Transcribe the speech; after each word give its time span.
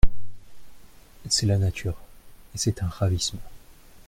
C'est 1.29 1.45
la 1.45 1.59
nature, 1.59 1.93
et 2.55 2.57
c'est 2.57 2.81
un 2.81 2.87
ravissement. 2.87 3.39